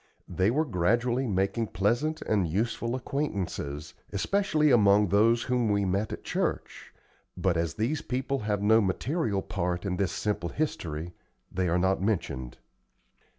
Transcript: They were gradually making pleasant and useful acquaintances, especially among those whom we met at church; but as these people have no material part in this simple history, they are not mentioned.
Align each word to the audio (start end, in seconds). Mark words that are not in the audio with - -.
They 0.27 0.49
were 0.49 0.65
gradually 0.65 1.27
making 1.27 1.67
pleasant 1.67 2.23
and 2.23 2.47
useful 2.47 2.95
acquaintances, 2.95 3.93
especially 4.11 4.71
among 4.71 5.09
those 5.09 5.43
whom 5.43 5.69
we 5.69 5.85
met 5.85 6.11
at 6.11 6.23
church; 6.23 6.91
but 7.37 7.55
as 7.55 7.75
these 7.75 8.01
people 8.01 8.39
have 8.39 8.63
no 8.63 8.81
material 8.81 9.43
part 9.43 9.85
in 9.85 9.97
this 9.97 10.11
simple 10.11 10.49
history, 10.49 11.13
they 11.51 11.69
are 11.69 11.77
not 11.77 12.01
mentioned. 12.01 12.57